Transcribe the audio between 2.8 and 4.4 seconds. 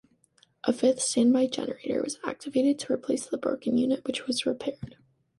replace the broken unit, which